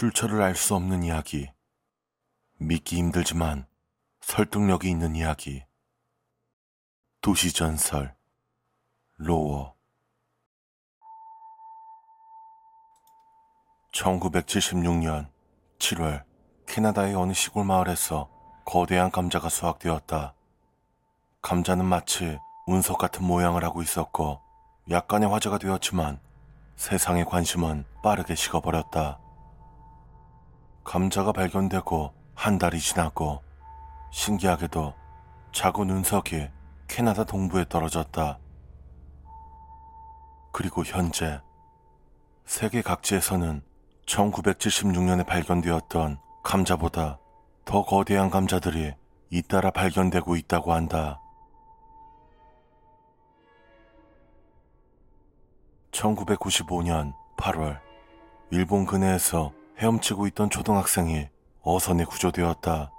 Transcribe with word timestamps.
출처를 0.00 0.40
알 0.40 0.54
수 0.54 0.74
없는 0.76 1.02
이야기 1.02 1.50
믿기 2.56 2.96
힘들지만 2.96 3.66
설득력이 4.22 4.88
있는 4.88 5.14
이야기 5.14 5.62
도시전설 7.20 8.16
로워 9.18 9.74
1976년 13.92 15.28
7월 15.78 16.24
캐나다의 16.66 17.14
어느 17.14 17.34
시골 17.34 17.66
마을에서 17.66 18.30
거대한 18.64 19.10
감자가 19.10 19.50
수확되었다. 19.50 20.34
감자는 21.42 21.84
마치 21.84 22.38
운석 22.66 22.96
같은 22.96 23.26
모양을 23.26 23.64
하고 23.64 23.82
있었고 23.82 24.40
약간의 24.88 25.28
화제가 25.28 25.58
되었지만 25.58 26.18
세상의 26.76 27.26
관심은 27.26 27.84
빠르게 28.02 28.34
식어버렸다. 28.34 29.20
감자가 30.84 31.32
발견되고 31.32 32.12
한 32.34 32.58
달이 32.58 32.80
지났고 32.80 33.42
신기하게도 34.12 34.94
작은 35.52 35.90
운석이 35.90 36.48
캐나다 36.88 37.24
동부에 37.24 37.66
떨어졌다. 37.68 38.38
그리고 40.52 40.84
현재 40.84 41.40
세계 42.44 42.82
각지에서는 42.82 43.62
1976년에 44.06 45.24
발견되었던 45.26 46.18
감자보다 46.42 47.18
더 47.64 47.84
거대한 47.84 48.30
감자들이 48.30 48.94
잇따라 49.30 49.70
발견되고 49.70 50.34
있다고 50.34 50.72
한다. 50.72 51.20
1995년 55.92 57.14
8월 57.36 57.80
일본 58.50 58.86
근해에서 58.86 59.52
헤엄치고 59.80 60.26
있던 60.28 60.50
초등학생이 60.50 61.28
어선에 61.62 62.04
구조되었다. 62.04 62.90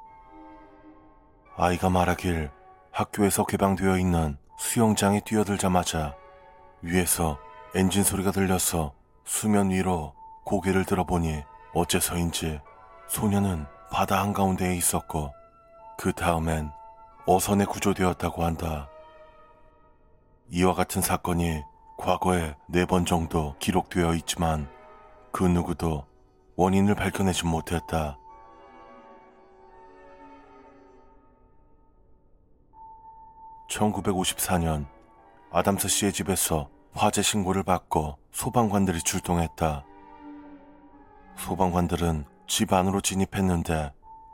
아이가 1.56 1.90
말하길 1.90 2.50
학교에서 2.92 3.46
개방되어 3.46 3.98
있는 4.00 4.38
수영장에 4.58 5.22
뛰어들자마자 5.22 6.16
위에서 6.82 7.38
엔진 7.76 8.04
소리가 8.04 8.32
들려서 8.32 8.94
수면 9.26 9.70
위로 9.70 10.16
고개를 10.44 10.86
들어보니 10.86 11.44
어째서인지 11.74 12.60
소녀는 13.08 13.68
바다 13.92 14.20
한가운데에 14.22 14.76
있었고 14.76 15.32
그 16.00 16.14
다음엔 16.14 16.72
어선에 17.28 17.66
구조되었다고 17.66 18.44
한다. 18.44 18.90
이와 20.50 20.74
같은 20.74 21.02
사건이 21.02 21.62
과거에 21.98 22.56
네 22.68 22.86
번 22.86 23.06
정도 23.06 23.56
기록되어 23.60 24.16
있지만 24.16 24.68
그 25.32 25.44
누구도 25.44 26.06
원인을 26.62 26.94
밝혀내지 26.94 27.48
못했다. 27.48 28.20
(1954년) 33.68 34.86
아담스 35.52 35.88
씨의 35.88 36.14
집에서 36.14 36.70
화재 36.94 37.24
신고를 37.24 37.64
받고 37.64 38.20
소방관들이 38.32 39.02
출동했다. 39.02 39.84
소방관들은 41.38 42.26
집 42.46 42.74
안으로 42.74 43.02
진입했는데 43.02 43.92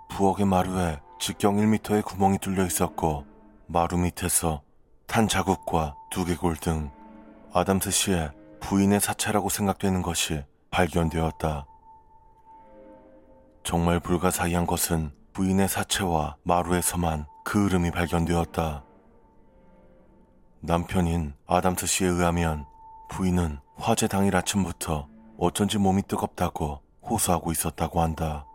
부엌의 0.10 0.48
마루에 0.48 1.00
직경 1.20 1.56
1m의 1.56 2.04
구멍이 2.04 2.40
뚫려 2.40 2.66
있었고 2.66 3.26
마루 3.68 3.98
밑에서 3.98 4.64
탄 5.06 5.30
자국과 5.30 5.96
두개골 6.12 6.58
등 6.58 6.92
아담스 7.54 7.90
씨의 7.90 8.32
부인의 8.60 9.00
사체라고 9.00 9.48
생각되는 9.48 10.02
것이 10.02 10.44
발견되었다. 10.72 11.66
정말 13.68 14.00
불가사의한 14.00 14.66
것은 14.66 15.12
부인의 15.34 15.68
사체와 15.68 16.38
마루에서만 16.44 17.26
그 17.44 17.66
흐름이 17.66 17.92
발견되었다. 17.92 18.86
남편인 20.62 21.34
아담스 21.46 21.86
씨에 21.86 22.08
의하면 22.08 22.66
부인은 23.10 23.60
화재 23.76 24.08
당일 24.08 24.38
아침부터 24.38 25.10
어쩐지 25.38 25.80
몸이 25.80 26.04
뜨겁다고 26.04 26.80
호소하고 27.04 27.52
있었다고 27.52 28.00
한다. 28.00 28.46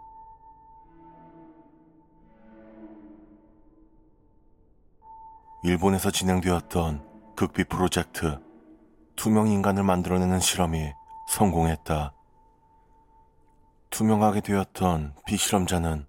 일본에서 5.63 6.11
진행되었던 6.11 7.35
극비 7.37 7.65
프로젝트 7.65 8.41
투명 9.15 9.49
인간을 9.49 9.83
만들어내는 9.83 10.41
실험이 10.41 10.91
성공했다. 11.29 12.15
투명하게 13.93 14.41
되었던 14.41 15.15
피실험자는 15.27 16.07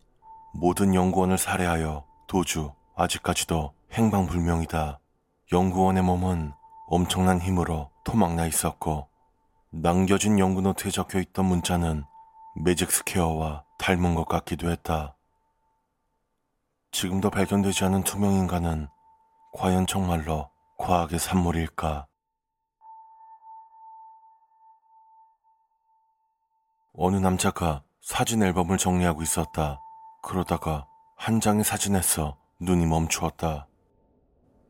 모든 0.54 0.96
연구원을 0.96 1.38
살해하여 1.38 2.06
도주 2.28 2.72
아직까지도 2.96 3.74
행방불명이다. 3.92 5.02
연구원의 5.52 6.02
몸은 6.04 6.54
엄청난 6.88 7.42
힘으로 7.42 7.92
토막나 8.06 8.46
있었고 8.46 9.10
남겨진 9.72 10.40
연구 10.40 10.62
노트에 10.62 10.92
적혀 10.92 11.20
있던 11.20 11.46
문자는 11.46 12.06
magic 12.64 12.90
square와 12.90 13.66
닮은 13.80 14.16
것 14.16 14.30
같기도 14.30 14.72
했다. 14.72 15.18
지금도 16.92 17.32
발견되지 17.32 17.84
않은 17.84 18.04
투명 18.04 18.32
인간은 18.34 18.88
과연 19.52 19.88
정말로 19.88 20.50
과학의 20.78 21.20
산물일까? 21.20 22.08
어느 26.96 27.16
남자가 27.18 27.82
사진 28.02 28.44
앨범을 28.44 28.78
정리하고 28.78 29.24
있었다. 29.24 29.80
그러다가 30.22 30.86
한 31.16 31.42
장의 31.42 31.64
사진에서 31.64 32.38
눈이 32.60 32.86
멈추었다. 32.86 33.68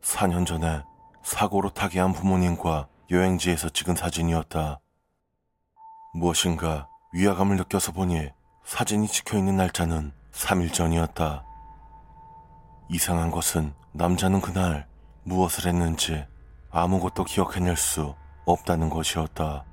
4년 0.01 0.45
전에 0.45 0.83
사고로 1.21 1.71
타계한 1.71 2.13
부모님과 2.13 2.87
여행지에서 3.11 3.69
찍은 3.69 3.95
사진이었다. 3.95 4.79
무엇인가 6.13 6.87
위화감을 7.11 7.57
느껴서 7.57 7.91
보니 7.91 8.29
사진이 8.63 9.07
찍혀 9.09 9.37
있는 9.37 9.57
날짜는 9.57 10.13
3일 10.31 10.73
전이었다. 10.73 11.43
이상한 12.89 13.31
것은 13.31 13.73
남자는 13.91 14.39
그날 14.39 14.87
무엇을 15.23 15.67
했는지 15.67 16.25
아무것도 16.71 17.25
기억해낼 17.25 17.75
수 17.75 18.15
없다는 18.45 18.89
것이었다. 18.89 19.65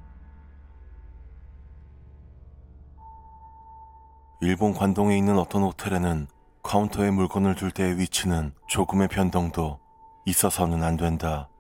일본 4.43 4.73
관동에 4.73 5.19
있는 5.19 5.39
어떤 5.39 5.63
호텔에는 5.63 6.27
카운터에 6.63 7.11
물건을 7.11 7.57
둘 7.57 7.71
때의 7.71 7.99
위치는 7.99 8.55
조금의 8.69 9.09
변동도 9.09 9.79
있어서는 10.25 10.83
안 10.83 10.97
된다. 10.97 11.51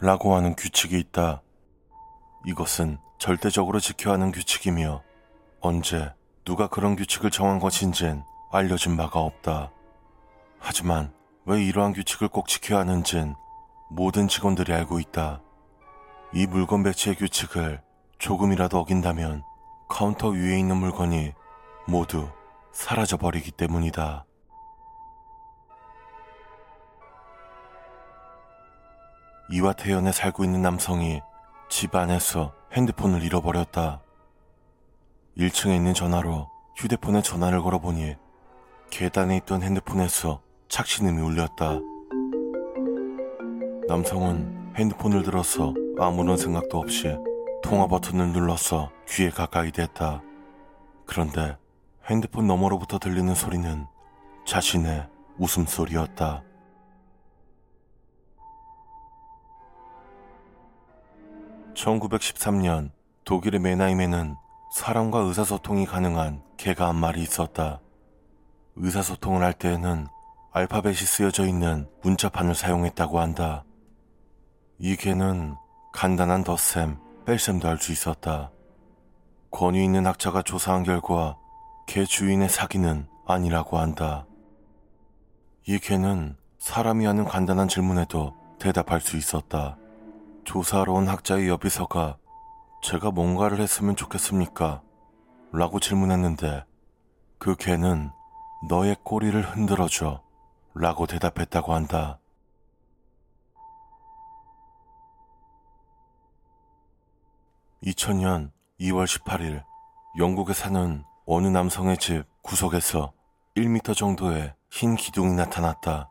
라고 0.00 0.34
하는 0.34 0.54
규칙이 0.54 0.98
있다. 0.98 1.40
이것은 2.44 2.98
절대적으로 3.18 3.80
지켜야 3.80 4.14
하는 4.14 4.32
규칙이며 4.32 5.02
언제 5.60 6.12
누가 6.44 6.68
그런 6.68 6.94
규칙을 6.94 7.30
정한 7.30 7.58
것인진 7.58 8.22
알려진 8.52 8.98
바가 8.98 9.20
없다. 9.20 9.70
하지만 10.58 11.10
왜 11.46 11.64
이러한 11.64 11.94
규칙을 11.94 12.28
꼭 12.28 12.48
지켜야 12.48 12.80
하는진 12.80 13.34
모든 13.88 14.28
직원들이 14.28 14.74
알고 14.74 15.00
있다. 15.00 15.40
이 16.34 16.46
물건 16.46 16.82
배치의 16.82 17.16
규칙을 17.16 17.80
조금이라도 18.18 18.78
어긴다면 18.78 19.42
카운터 19.88 20.28
위에 20.28 20.58
있는 20.58 20.76
물건이 20.76 21.32
모두 21.86 22.28
사라져버리기 22.72 23.52
때문이다. 23.52 24.24
이와 29.50 29.74
태연에 29.74 30.10
살고 30.10 30.44
있는 30.44 30.62
남성이 30.62 31.20
집 31.68 31.94
안에서 31.94 32.54
핸드폰을 32.72 33.22
잃어버렸다. 33.22 34.00
1층에 35.36 35.76
있는 35.76 35.92
전화로 35.92 36.48
휴대폰에 36.76 37.22
전화를 37.22 37.62
걸어보니 37.62 38.16
계단에 38.90 39.36
있던 39.38 39.62
핸드폰에서 39.62 40.40
착신음이 40.68 41.20
울렸다. 41.20 41.80
남성은 43.86 44.74
핸드폰을 44.76 45.22
들어서 45.22 45.74
아무런 45.98 46.36
생각도 46.36 46.78
없이 46.78 47.14
통화 47.62 47.86
버튼을 47.86 48.32
눌러서 48.32 48.90
귀에 49.08 49.30
가까이 49.30 49.70
댔다. 49.70 50.22
그런데 51.06 51.56
핸드폰 52.06 52.46
너머로부터 52.46 52.98
들리는 52.98 53.34
소리는 53.34 53.86
자신의 54.46 55.08
웃음소리였다. 55.38 56.42
(1913년) 61.74 62.90
독일의 63.24 63.58
메나임에는 63.60 64.36
사람과 64.74 65.20
의사소통이 65.20 65.86
가능한 65.86 66.42
개가 66.58 66.88
한 66.88 66.96
마리 66.96 67.22
있었다. 67.22 67.80
의사소통을 68.76 69.42
할 69.42 69.54
때에는 69.54 70.06
알파벳이 70.52 70.96
쓰여져 70.96 71.46
있는 71.46 71.88
문자판을 72.02 72.54
사용했다고 72.54 73.18
한다. 73.18 73.64
이 74.78 74.94
개는 74.96 75.56
간단한 75.92 76.44
덧셈, 76.44 76.98
뺄셈도 77.24 77.66
할 77.66 77.78
수 77.78 77.92
있었다. 77.92 78.50
권위 79.50 79.82
있는 79.82 80.06
학자가 80.06 80.42
조사한 80.42 80.82
결과 80.82 81.38
개 81.86 82.04
주인의 82.04 82.48
사기는 82.48 83.06
아니라고 83.26 83.78
한다. 83.78 84.26
이 85.66 85.78
개는 85.78 86.36
사람이 86.58 87.04
하는 87.04 87.24
간단한 87.24 87.68
질문에도 87.68 88.34
대답할 88.58 89.00
수 89.00 89.16
있었다. 89.16 89.76
조사하러 90.44 90.92
온 90.92 91.08
학자의 91.08 91.48
여비서가 91.48 92.18
제가 92.82 93.10
뭔가를 93.10 93.60
했으면 93.60 93.96
좋겠습니까? 93.96 94.82
라고 95.52 95.78
질문했는데 95.78 96.64
그 97.38 97.54
개는 97.54 98.10
너의 98.68 98.96
꼬리를 99.02 99.40
흔들어줘 99.42 100.22
라고 100.74 101.06
대답했다고 101.06 101.72
한다. 101.74 102.18
(2000년 107.84 108.50
2월 108.80 109.06
18일) 109.06 109.62
영국에 110.18 110.54
사는 110.54 111.04
어느 111.26 111.46
남성의 111.48 111.98
집 111.98 112.24
구석에서 112.42 113.12
1미터 113.56 113.96
정도의 113.96 114.54
흰 114.70 114.94
기둥이 114.96 115.34
나타났다. 115.34 116.10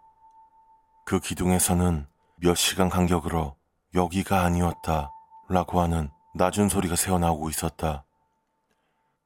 그 1.05 1.19
기둥에서는 1.19 2.07
몇 2.37 2.55
시간 2.55 2.89
간격으로 2.89 3.55
여기가 3.93 4.41
아니었다 4.43 5.11
라고 5.49 5.81
하는 5.81 6.09
낮은 6.33 6.69
소리가 6.69 6.95
새어나오고 6.95 7.49
있었다. 7.49 8.05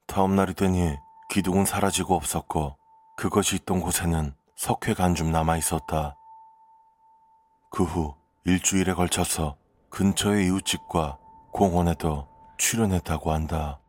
다음 0.08 0.36
날이 0.36 0.54
되니 0.54 0.98
기둥은 1.30 1.66
사라지고 1.66 2.16
없었고 2.16 2.78
그것이 3.18 3.56
있던 3.58 3.80
곳에는 3.80 4.34
석회가 4.56 5.04
한 5.04 5.16
줌 5.16 5.32
남아 5.32 5.58
있었다. 5.58 6.16
그 7.72 7.84
후 7.84 8.16
일주일에 8.46 8.94
걸쳐서 8.94 9.58
근처의 9.90 10.48
이웃집과 10.48 11.18
공원에도 11.52 12.28
출연했다고 12.58 13.32
한다. 13.32 13.80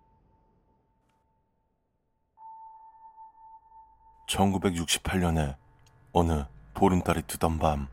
1968년에 4.28 5.56
어느 6.12 6.44
보름달이 6.74 7.22
뜨던 7.22 7.58
밤, 7.58 7.88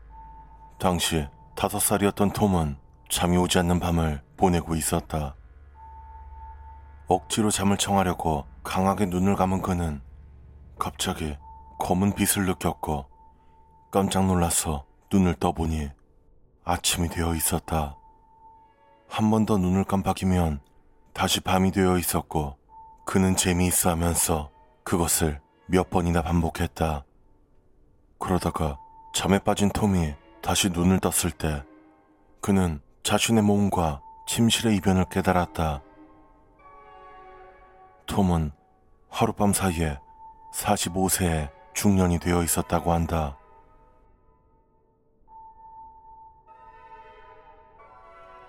당시 0.78 1.26
다섯 1.56 1.78
살이었던 1.80 2.32
톰은 2.32 2.76
잠이 3.08 3.36
오지 3.36 3.58
않는 3.60 3.80
밤을 3.80 4.22
보내고 4.36 4.74
있었다. 4.76 5.34
억지로 7.08 7.50
잠을 7.50 7.76
청하려고 7.76 8.44
강하게 8.62 9.06
눈을 9.06 9.36
감은 9.36 9.62
그는 9.62 10.02
갑자기 10.78 11.36
검은 11.78 12.14
빛을 12.14 12.46
느꼈고 12.46 13.06
깜짝 13.90 14.26
놀라서 14.26 14.84
눈을 15.12 15.34
떠보니 15.34 15.88
아침이 16.64 17.08
되어 17.08 17.34
있었다. 17.34 17.96
한 19.08 19.30
번 19.30 19.46
더 19.46 19.56
눈을 19.56 19.84
깜빡이면 19.84 20.60
다시 21.14 21.40
밤이 21.40 21.70
되어 21.70 21.96
있었고 21.96 22.58
그는 23.06 23.36
재미있어 23.36 23.90
하면서 23.90 24.50
그것을 24.82 25.40
몇 25.66 25.90
번이나 25.90 26.22
반복했다. 26.22 27.04
그러다가 28.18 28.78
잠에 29.12 29.38
빠진 29.40 29.68
톰이 29.70 30.14
다시 30.40 30.70
눈을 30.70 31.00
떴을 31.00 31.32
때 31.32 31.64
그는 32.40 32.80
자신의 33.02 33.42
몸과 33.42 34.00
침실의 34.28 34.76
이변을 34.76 35.06
깨달았다. 35.06 35.82
톰은 38.06 38.52
하룻밤 39.08 39.52
사이에 39.52 39.98
45세의 40.54 41.50
중년이 41.74 42.20
되어 42.20 42.42
있었다고 42.42 42.92
한다. 42.92 43.36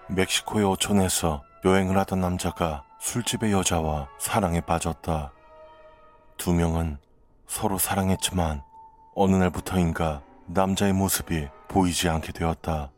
멕시코의 0.09 0.65
어촌에서 0.65 1.43
여행을 1.65 1.97
하던 1.97 2.21
남자가 2.21 2.85
술집의 2.99 3.51
여자와 3.51 4.07
사랑에 4.19 4.61
빠졌다. 4.61 5.33
두 6.37 6.53
명은 6.53 6.97
서로 7.47 7.77
사랑했지만 7.77 8.61
어느 9.15 9.35
날부터인가 9.35 10.21
남자의 10.45 10.93
모습이 10.93 11.47
보이지 11.67 12.07
않게 12.09 12.33
되었다. 12.33 12.91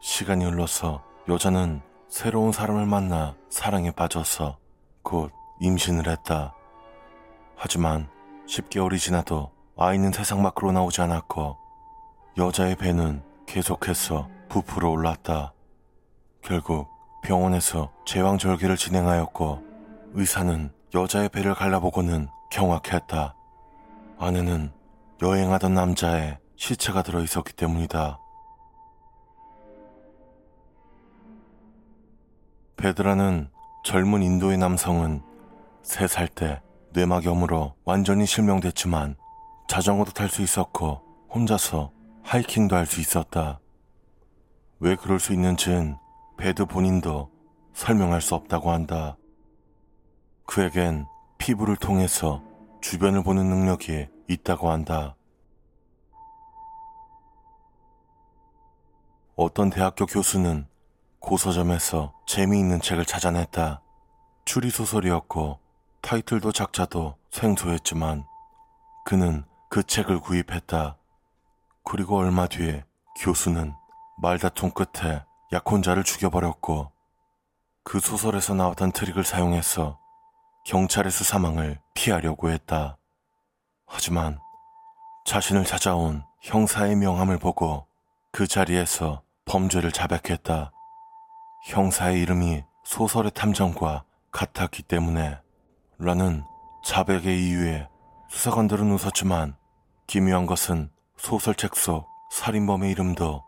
시간이 0.00 0.44
흘러서 0.44 1.02
여자는 1.28 1.82
새로운 2.08 2.52
사람을 2.52 2.86
만나 2.86 3.34
사랑에 3.48 3.90
빠져서 3.90 4.58
곧 5.02 5.32
임신을 5.60 6.08
했다. 6.08 6.54
하지만 7.56 8.08
10개월이 8.46 8.98
지나도 8.98 9.50
아이는 9.76 10.12
세상 10.12 10.42
밖으로 10.42 10.72
나오지 10.72 11.00
않았고 11.00 11.56
여자의 12.36 12.76
배는 12.76 13.22
계속해서 13.46 14.28
부풀어 14.48 14.90
올랐다. 14.90 15.52
결국 16.42 16.88
병원에서 17.22 17.90
제왕절개를 18.06 18.76
진행하였고 18.76 19.62
의사는 20.14 20.72
여자의 20.94 21.28
배를 21.28 21.54
갈라보고는 21.54 22.28
경악했다. 22.50 23.34
아내는 24.18 24.72
여행하던 25.22 25.74
남자의 25.74 26.38
시체가 26.56 27.02
들어 27.02 27.22
있었기 27.22 27.52
때문이다. 27.54 28.18
베드라는 32.76 33.50
젊은 33.84 34.22
인도의 34.22 34.58
남성은 34.58 35.22
3살 35.82 36.34
때 36.34 36.60
뇌막염으로 36.92 37.74
완전히 37.84 38.26
실명됐지만 38.26 39.16
자전거도 39.68 40.12
탈 40.12 40.28
수 40.28 40.42
있었고 40.42 41.02
혼자서 41.32 41.92
하이킹도 42.22 42.74
할 42.76 42.86
수 42.86 43.00
있었다. 43.00 43.60
왜 44.80 44.96
그럴 44.96 45.20
수 45.20 45.32
있는지는 45.32 45.96
베드 46.36 46.66
본인도 46.66 47.30
설명할 47.74 48.20
수 48.20 48.34
없다고 48.34 48.70
한다. 48.70 49.16
그에겐 50.46 51.06
피부를 51.40 51.74
통해서 51.74 52.42
주변을 52.82 53.24
보는 53.24 53.48
능력이 53.48 54.08
있다고 54.28 54.70
한다. 54.70 55.16
어떤 59.36 59.70
대학교 59.70 60.04
교수는 60.04 60.68
고서점에서 61.18 62.12
재미있는 62.26 62.82
책을 62.82 63.06
찾아냈다. 63.06 63.80
추리소설이었고 64.44 65.58
타이틀도 66.02 66.52
작자도 66.52 67.16
생소했지만 67.30 68.26
그는 69.06 69.44
그 69.70 69.82
책을 69.82 70.20
구입했다. 70.20 70.98
그리고 71.84 72.18
얼마 72.18 72.48
뒤에 72.48 72.84
교수는 73.18 73.72
말다툼 74.18 74.72
끝에 74.72 75.24
약혼자를 75.52 76.04
죽여버렸고 76.04 76.92
그 77.82 77.98
소설에서 77.98 78.52
나왔던 78.52 78.92
트릭을 78.92 79.24
사용해서 79.24 79.99
경찰의 80.64 81.10
수사망을 81.10 81.78
피하려고 81.94 82.50
했다. 82.50 82.98
하지만 83.86 84.38
자신을 85.24 85.64
찾아온 85.64 86.22
형사의 86.42 86.96
명함을 86.96 87.38
보고 87.38 87.86
그 88.32 88.46
자리에서 88.46 89.22
범죄를 89.44 89.92
자백했다. 89.92 90.72
형사의 91.66 92.20
이름이 92.22 92.62
소설의 92.84 93.32
탐정과 93.32 94.04
같았기 94.30 94.84
때문에 94.84 95.38
라는 95.98 96.44
자백의 96.84 97.46
이유에 97.46 97.88
수사관들은 98.28 98.90
웃었지만 98.92 99.56
기묘한 100.06 100.46
것은 100.46 100.90
소설책 101.16 101.76
속 101.76 102.08
살인범의 102.30 102.90
이름도 102.92 103.44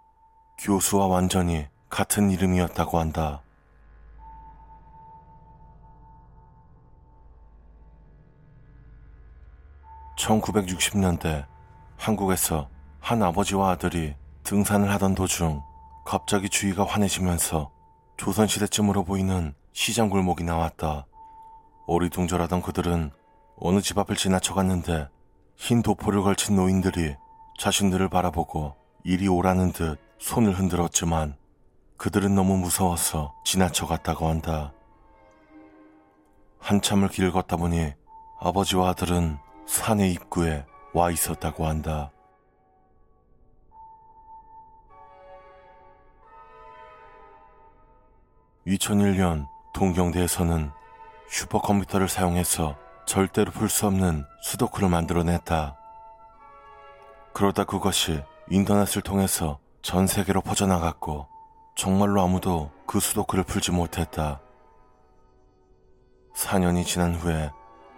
교수와 0.59 1.07
완전히 1.07 1.67
같은 1.89 2.31
이름이었다고 2.31 2.99
한다. 2.99 3.42
1960년대 10.17 11.47
한국에서 11.97 12.69
한 13.01 13.23
아버지와 13.23 13.71
아들이 13.71 14.15
등산을 14.45 14.91
하던 14.93 15.15
도중 15.15 15.63
갑자기 16.05 16.49
주위가 16.49 16.85
환해지면서 16.85 17.71
조선시대쯤으로 18.17 19.05
보이는 19.05 19.55
시장 19.73 20.11
골목이 20.11 20.45
나왔다. 20.45 21.07
어리둥절하던 21.87 22.63
그들은 22.63 23.11
어느 23.57 23.81
집 23.81 23.99
앞을 23.99 24.17
지나쳐갔는데 24.17 25.09
흰 25.57 25.83
도포를 25.83 26.23
걸친 26.23 26.57
노인들이 26.57 27.17
자신들을 27.59 28.09
바라보고 28.09 28.75
이리 29.05 29.29
오라는 29.29 29.73
듯 29.73 29.99
손을 30.19 30.59
흔들었지만 30.59 31.37
그들은 31.97 32.35
너무 32.35 32.57
무서워서 32.57 33.35
지나쳐갔다고 33.45 34.29
한다. 34.29 34.73
한참을 36.59 37.09
길을 37.09 37.33
걷다 37.33 37.57
보니 37.57 37.93
아버지와 38.41 38.91
아들은 38.91 39.39
산의 39.67 40.13
입구에 40.13 40.65
와 40.93 41.11
있었다고 41.11 41.67
한다. 41.67 42.11
(2001년) 48.67 49.47
동경대에서는 49.75 50.71
슈퍼컴퓨터를 51.29 52.09
사용해서 52.09 52.77
절대로 53.07 53.51
풀 53.51 53.69
수 53.69 53.87
없는 53.87 54.25
수도크를 54.43 54.89
만들어냈다. 54.89 55.77
그러다 57.33 57.65
그것이 57.65 58.23
인터넷을 58.51 59.03
통해서 59.03 59.59
전 59.81 60.07
세계로 60.07 60.43
퍼져나갔고 60.43 61.27
정말로 61.75 62.23
아무도 62.23 62.71
그 62.87 63.01
수도크를 63.01 63.45
풀지 63.45 63.73
못했다. 63.73 64.41
4년이 66.35 66.85
지난 66.85 67.15
후에 67.15 67.51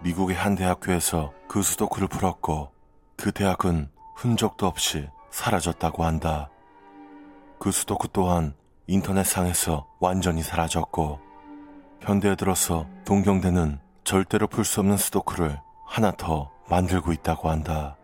미국의 0.05 0.37
한 0.37 0.55
대학교에서 0.55 1.33
그 1.49 1.63
수도크를 1.63 2.09
풀었고 2.09 2.71
그 3.17 3.33
대학은 3.33 3.89
흔적도 4.15 4.67
없이 4.67 5.09
사라졌다고 5.31 6.05
한다. 6.05 6.51
그 7.59 7.73
수도크 7.73 8.09
또한 8.13 8.55
인터넷상에서 8.87 9.87
완전히 10.01 10.43
사라졌고 10.43 11.21
현대에 12.03 12.37
들어서 12.37 12.87
동경대는 13.07 13.81
절대로 14.05 14.47
풀 14.47 14.67
수 14.67 14.81
없는 14.81 14.99
수도크를 14.99 15.59
하나 15.87 16.11
더 16.11 16.51
만들고 16.69 17.15
있다고 17.15 17.49
한다. 17.49 17.97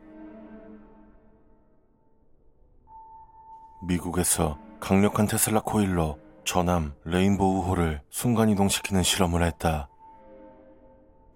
미국에서 3.82 4.58
강력한 4.80 5.26
테슬라 5.26 5.60
코일로 5.60 6.18
전함 6.46 6.94
레인보우 7.04 7.60
호를 7.64 8.00
순간이동시키는 8.08 9.02
실험을 9.02 9.42
했다. 9.42 9.89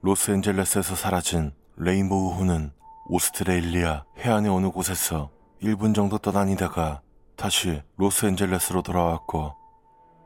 로스앤젤레스에서 0.05 0.97
사라진 0.97 1.51
레인보우호는 1.77 2.73
오스트레일리아 3.07 4.05
해안의 4.19 4.51
어느 4.51 4.69
곳에서 4.69 5.31
1분 5.63 5.95
정도 5.95 6.19
떠다니다가 6.19 7.01
다시 7.37 7.81
로스앤젤레스로 7.97 8.83
돌아왔고 8.83 9.55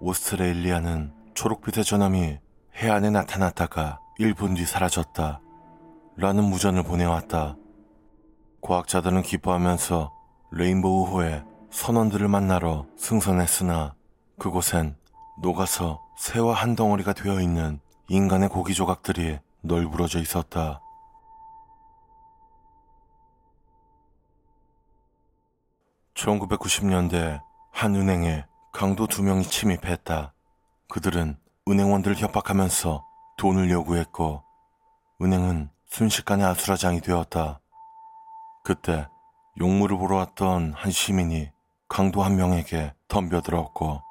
오스트레일리아는 0.01 1.13
초록빛의 1.35 1.85
전함이 1.85 2.39
해안에 2.75 3.11
나타났다가 3.11 4.01
1분 4.19 4.57
뒤 4.57 4.65
사라졌다. 4.65 5.41
라는 6.17 6.43
무전을 6.43 6.83
보내왔다. 6.83 7.55
과학자들은 8.61 9.23
기뻐하면서 9.23 10.13
레인보우호에 10.51 11.45
선원들을 11.71 12.27
만나러 12.27 12.85
승선했으나 12.97 13.95
그곳엔 14.41 14.97
녹아서 15.41 16.03
새와 16.17 16.55
한 16.55 16.75
덩어리가 16.75 17.13
되어 17.13 17.41
있는 17.41 17.79
인간의 18.09 18.49
고기 18.49 18.75
조각들이 18.75 19.39
널브러져 19.63 20.21
있었다. 20.21 20.81
(1990년대) 26.15 27.41
한 27.71 27.95
은행에 27.95 28.45
강도 28.73 29.07
두 29.07 29.23
명이 29.23 29.45
침입했다. 29.45 30.33
그들은 30.89 31.39
은행원들을 31.69 32.17
협박하면서 32.17 33.05
돈을 33.39 33.71
요구했고 33.71 34.43
은행은 35.23 35.71
순식간에 35.87 36.45
아수라장이 36.45 37.01
되었다. 37.01 37.61
그때 38.65 39.09
용무를 39.61 39.97
보러 39.97 40.17
왔던 40.17 40.75
한 40.75 40.91
시민이 40.91 41.51
강도 41.89 42.23
한 42.23 42.37
명에게 42.37 42.95
덤벼들었고 43.09 44.03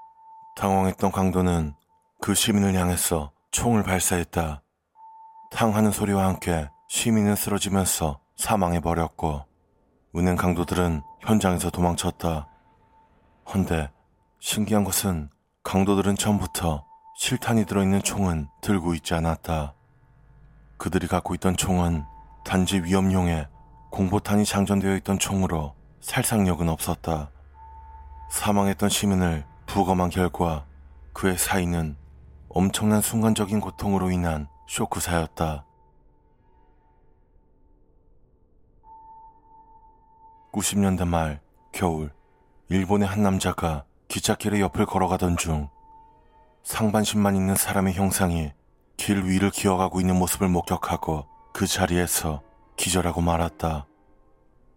당황했던 0.55 1.11
강도는 1.11 1.75
그 2.19 2.33
시민을 2.33 2.73
향해서 2.73 3.31
총을 3.51 3.83
발사했다. 3.83 4.61
탕하는 5.51 5.91
소리와 5.91 6.25
함께 6.25 6.69
시민은 6.87 7.35
쓰러지면서 7.35 8.19
사망해 8.35 8.79
버렸고 8.79 9.45
은행 10.15 10.35
강도들은 10.35 11.01
현장에서 11.21 11.69
도망쳤다. 11.69 12.47
헌데 13.53 13.89
신기한 14.39 14.83
것은 14.83 15.29
강도들은 15.63 16.15
처음부터 16.15 16.85
실탄이 17.17 17.65
들어있는 17.65 18.01
총은 18.03 18.47
들고 18.61 18.93
있지 18.95 19.13
않았다. 19.13 19.73
그들이 20.77 21.07
갖고 21.07 21.33
있던 21.35 21.57
총은 21.57 22.05
단지 22.43 22.79
위험용에 22.79 23.47
공포탄이 23.89 24.45
장전되어 24.45 24.95
있던 24.97 25.17
총으로 25.17 25.73
살상력은 26.01 26.69
없었다. 26.69 27.31
사망했던 28.29 28.89
시민을 28.89 29.45
부검한 29.65 30.09
결과 30.09 30.65
그의 31.13 31.37
사인은 31.37 31.97
엄청난 32.49 33.01
순간적인 33.01 33.59
고통으로 33.59 34.11
인한 34.11 34.47
쇼크사였다. 34.67 35.65
90년대 40.51 41.07
말 41.07 41.39
겨울 41.71 42.11
일본의 42.69 43.07
한 43.07 43.23
남자가 43.23 43.85
기찻길의 44.07 44.61
옆을 44.61 44.85
걸어가던 44.85 45.37
중 45.37 45.69
상반신만 46.63 47.35
있는 47.35 47.55
사람의 47.55 47.93
형상이 47.93 48.51
길 48.97 49.23
위를 49.23 49.51
기어가고 49.51 50.01
있는 50.01 50.17
모습을 50.17 50.49
목격하고 50.49 51.25
그 51.53 51.65
자리에서 51.65 52.41
기절하고 52.75 53.21
말았다. 53.21 53.87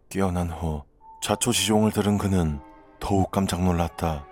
깨어난 0.09 0.51
후 0.51 0.85
자초지종을 1.23 1.93
들은 1.93 2.19
그는 2.19 2.61
더욱 3.01 3.31
깜짝 3.31 3.63
놀랐다. 3.63 4.27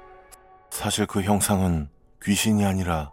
사실 0.70 1.06
그 1.06 1.22
형상은 1.22 1.88
귀신이 2.22 2.64
아니라 2.64 3.10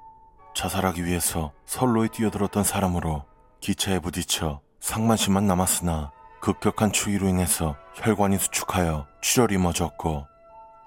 자살하기 0.55 1.05
위해서 1.05 1.51
선로에 1.65 2.07
뛰어들었던 2.07 2.63
사람으로 2.63 3.25
기차에 3.59 3.99
부딪혀 3.99 4.61
상반신만 4.79 5.45
남았으나 5.45 6.11
급격한 6.39 6.91
추위로 6.91 7.27
인해서 7.27 7.75
혈관이 7.95 8.37
수축하여 8.37 9.05
출혈이 9.21 9.57
멎었고 9.57 10.25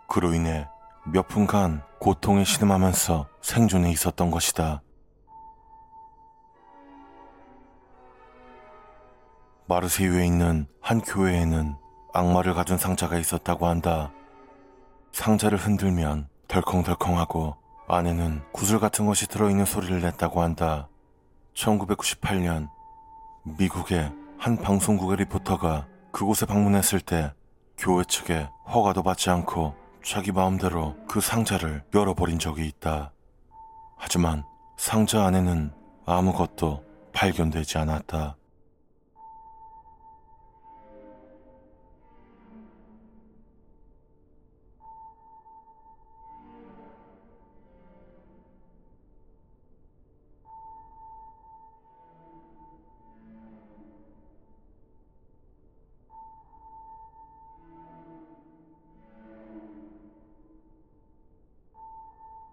그로 0.09 0.33
인해 0.33 0.67
몇 1.05 1.29
분간 1.29 1.83
고통에 2.01 2.45
신음하면서 2.45 3.29
생존해 3.43 3.91
있었던 3.91 4.31
것이다. 4.31 4.83
마르세유에 9.67 10.25
있는 10.25 10.67
한 10.81 11.01
교회에는 11.03 11.77
악마를 12.15 12.55
가둔 12.55 12.79
상자가 12.79 13.19
있었다고 13.19 13.67
한다. 13.67 14.13
상자를 15.13 15.59
흔들면 15.59 16.29
덜컹덜컹하고 16.49 17.68
안에는 17.89 18.43
구슬 18.53 18.79
같은 18.79 19.07
것이 19.07 19.27
들어있는 19.27 19.65
소리를 19.65 20.01
냈다고 20.03 20.43
한다. 20.43 20.89
1998년 21.55 22.69
미국의 23.59 24.13
한 24.37 24.57
방송국의 24.59 25.17
리포터가 25.19 25.87
그곳에 26.13 26.45
방문했을 26.45 27.01
때 27.01 27.33
교회 27.79 28.05
측에 28.05 28.49
허가도 28.67 29.03
받지 29.03 29.31
않고 29.31 29.75
자기 30.05 30.33
마음대로 30.33 30.97
그 31.09 31.21
상자를 31.21 31.83
열어버린 31.95 32.39
적이 32.39 32.67
있다. 32.67 33.13
하지만 33.97 34.45
상자 34.77 35.25
안에는 35.25 35.73
아무것도 36.05 36.85
발견되지 37.13 37.79
않았다. 37.79 38.37